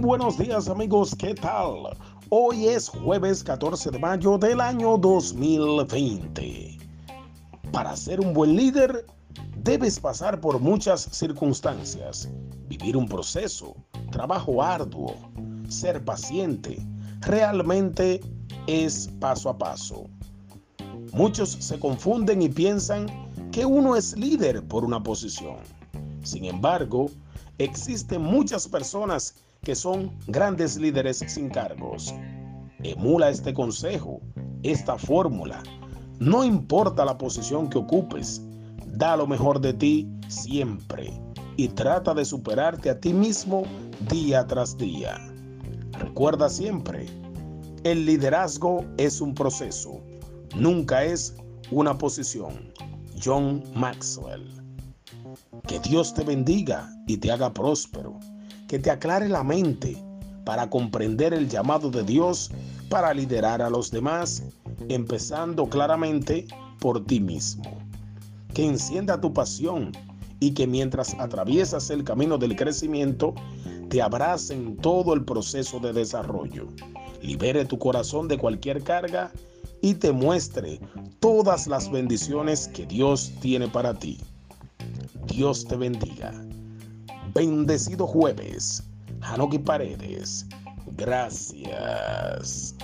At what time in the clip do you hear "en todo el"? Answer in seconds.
74.54-75.24